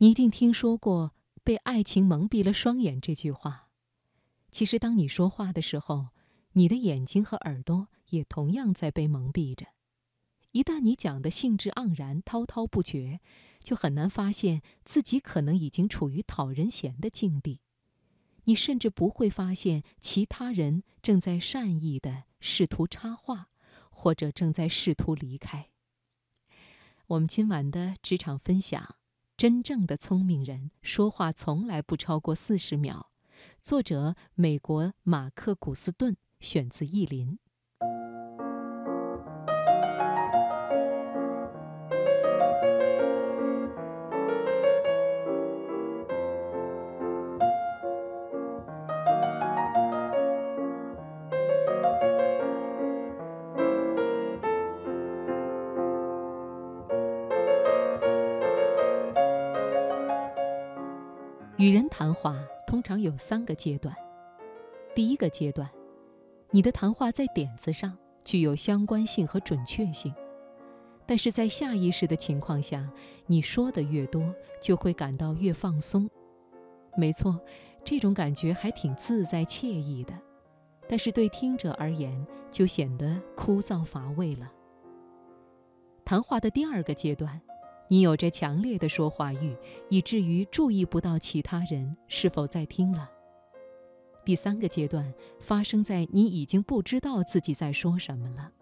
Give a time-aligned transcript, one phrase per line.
[0.00, 1.12] 你一定听说过
[1.42, 3.68] “被爱情蒙蔽了双眼”这句话。
[4.48, 6.10] 其实，当你说话的时候，
[6.52, 9.66] 你的眼睛和耳朵也同样在被蒙蔽着。
[10.52, 13.20] 一旦你讲的兴致盎然、滔滔不绝，
[13.58, 17.60] 就很难发现自己可能已经处于讨人嫌的境地。
[18.44, 23.50] 你甚至不会发现其他人正在善意的试图插话，
[23.90, 25.70] 或者正在试图离开。
[27.08, 28.97] 我们今晚的职场分享。
[29.38, 33.12] 真正的聪明人说话从来不超过四十秒。
[33.62, 37.34] 作者：美国马克·古斯顿，选自《意林》。
[61.58, 63.92] 与人谈话通常有三个阶段。
[64.94, 65.68] 第一个阶段，
[66.52, 70.14] 你的谈话在点子上具有相关性和准确性，
[71.04, 72.88] 但是在下意识的情况下，
[73.26, 76.08] 你说的越多，就会感到越放松。
[76.96, 77.36] 没错，
[77.84, 80.14] 这种感觉还挺自在惬意的，
[80.86, 84.48] 但是对听者而言就显得枯燥乏味了。
[86.04, 87.40] 谈话的第二个阶段。
[87.88, 89.56] 你有着强烈的说话欲，
[89.88, 93.10] 以至于注意不到其他人是否在听了。
[94.24, 98.52] 第三个阶段发生在你已经不知道自己在说什么了。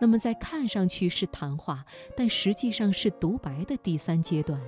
[0.00, 1.84] 那么，在看上去是谈话，
[2.16, 4.58] 但实际上是独白的第三阶段，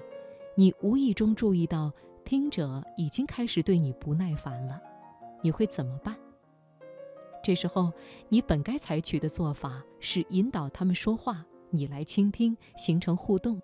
[0.57, 1.93] 你无意中注意到
[2.25, 4.79] 听者已经开始对你不耐烦了，
[5.41, 6.15] 你会怎么办？
[7.43, 7.91] 这时候，
[8.29, 13.63] 你本该采取的做法是引导他们说话，你来倾听，形成互动。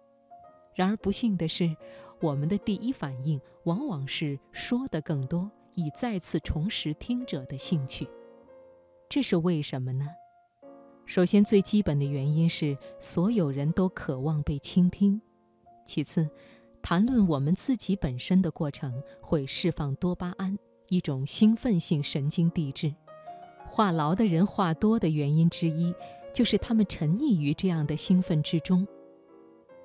[0.77, 1.75] 然而不幸的是，
[2.21, 8.07] 我们的第一反应往往是说的更多，以再次重拾听者的兴趣。
[9.09, 10.07] 这是为什么呢？
[11.07, 15.19] 首先，最基本的原因是所有人都渴望被倾听；
[15.87, 16.29] 其次，
[16.83, 20.59] 谈论我们自己本身的过程会释放多巴胺，
[20.89, 22.95] 一种兴奋性神经递质。
[23.71, 25.95] 话痨的人话多的原因之一，
[26.35, 28.87] 就是他们沉溺于这样的兴奋之中。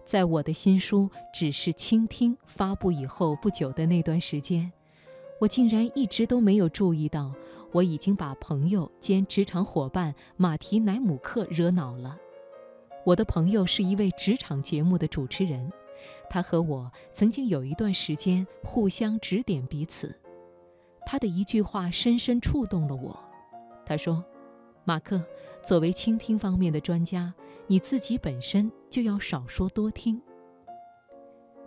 [0.05, 4.71] 在我的新书《只是倾听》发布以后不久的那段时间，
[5.39, 7.33] 我竟然一直都没有注意到，
[7.71, 12.17] 我已经把朋友兼职场伙伴马提乃姆克惹恼了。
[13.05, 15.71] 我的朋友是一位职场节目的主持人，
[16.29, 20.13] 他和我曾经有一段时间互相指点彼此。
[21.05, 23.17] 他的一句话深深触动了我。
[23.85, 24.23] 他说
[24.83, 25.23] ：“马克，
[25.63, 27.33] 作为倾听方面的专家。”
[27.67, 30.21] 你自己本身就要少说多听。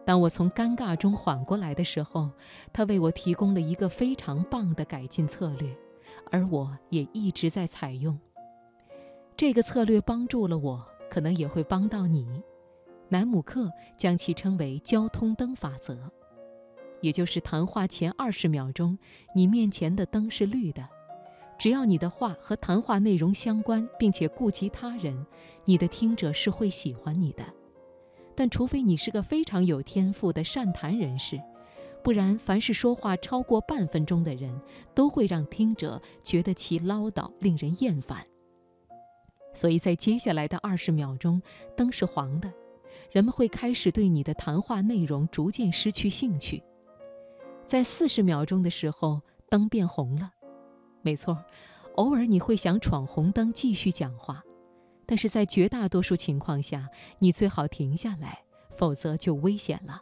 [0.04, 2.30] 当我从尴尬中缓过来的时候，
[2.74, 5.74] 他为我提供了一个非常棒的改进策略，
[6.30, 8.18] 而我也一直在采用。
[9.34, 12.42] 这个策略帮助了我，可能也会帮到你。
[13.08, 16.12] 南姆克将其称为“交通灯法则”，
[17.00, 18.98] 也就是谈话前二十秒钟，
[19.34, 20.86] 你面前的灯是绿的。
[21.58, 25.26] 只要你的话和谈话内容相关，并且顾及他人，
[25.64, 27.44] 你的听者是会喜欢你的。
[28.34, 31.40] 但除非你是个非常有天赋的善谈人士，
[32.02, 34.60] 不然，凡是说话超过半分钟的人，
[34.94, 38.26] 都会让听者觉得其唠叨令人厌烦。
[39.52, 41.40] 所以在接下来的二十秒钟，
[41.76, 42.52] 灯是黄的，
[43.12, 46.60] 人们会开始对你的谈话内容逐渐失去兴趣。
[47.64, 50.32] 在四十秒钟的时候，灯变红了。
[51.04, 51.36] 没错，
[51.96, 54.42] 偶尔你会想闯红灯继续讲话，
[55.04, 56.88] 但是在绝大多数情况下，
[57.18, 60.00] 你最好停下来，否则就危险了。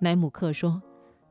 [0.00, 0.82] 莱姆克说：“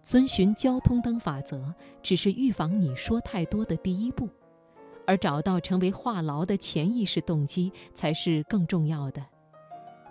[0.03, 4.29] 遵循交通灯法则只是预防你说太多的第一步，
[5.07, 9.25] 而找到成为话痨的潜意识动机才是更重要的。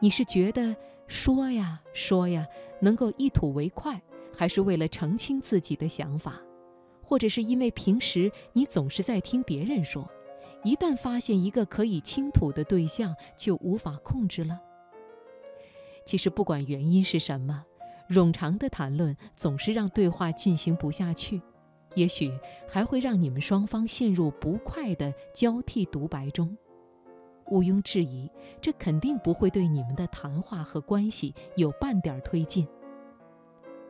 [0.01, 0.75] 你是觉得
[1.07, 2.45] 说呀说呀
[2.81, 4.03] 能够一吐为快，
[4.37, 6.41] 还是为了澄清自己的想法？”
[7.07, 10.11] 或者是因为平时你总是在听别人说，
[10.65, 14.61] 一旦发现一个可以倾吐的对象，就无法控制了。
[16.05, 17.65] 其实不管原因是什么，
[18.11, 21.41] 冗长的谈论总是让对话进行不下去，
[21.95, 22.37] 也许
[22.67, 26.57] 还会让你们双方陷入不快的交替独白中。
[27.51, 28.29] 毋庸置疑，
[28.61, 32.67] 这肯定不会对你们的谈话和关系有半点推进。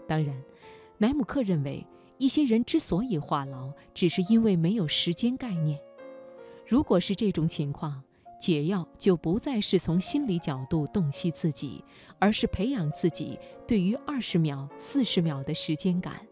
[0.07, 0.37] 当然，
[0.99, 1.83] 莱姆克认为。
[2.19, 5.79] 一些人之所以话痨，只是因为没有时间概念。
[6.67, 8.03] 如果是这种情况，
[8.41, 11.85] 解药就不再是从心理角度洞悉自己，
[12.19, 16.27] 而是培养自己对于二十秒、四十秒的时间感。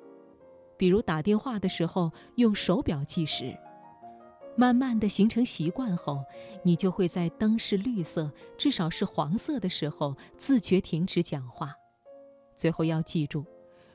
[0.76, 3.56] 比如打电话的时候用手表计时，
[4.56, 6.24] 慢慢的形成习惯后，
[6.62, 11.74] 你就会在灯是绿色，至少是黄色的时候自觉停止讲话。
[12.54, 13.44] 最后要记住，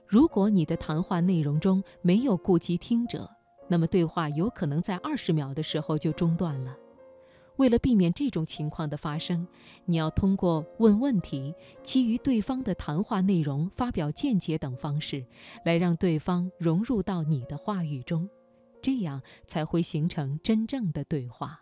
[0.09, 3.29] 如果你的谈话内容中没有顾及听者，
[3.67, 6.75] 那么对话有可能在二十秒的时候就中断了。
[7.57, 9.47] 为了避免这种情况的发生，
[9.85, 11.53] 你要通过问问题、
[11.83, 15.23] 基于对方的谈话内容发表见解等方式，
[15.63, 18.27] 来让对方融入到你的话语中，
[18.81, 21.61] 这样才会形成真正的对话。